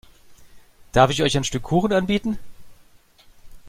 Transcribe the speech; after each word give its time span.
Darf 0.93 1.11
ich 1.11 1.21
euch 1.21 1.37
ein 1.37 1.43
Stück 1.43 1.61
Kuchen 1.61 1.93
anbieten? 1.93 2.39